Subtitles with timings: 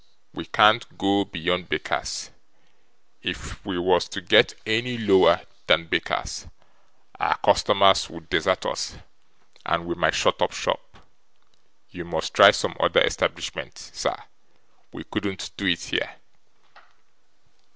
[0.33, 2.31] We can't go beyond bakers.
[3.21, 6.47] If we was to get any lower than bakers,
[7.19, 8.97] our customers would desert us,
[9.63, 10.97] and we might shut up shop.
[11.91, 14.15] You must try some other establishment, sir.
[14.91, 16.15] We couldn't do it here.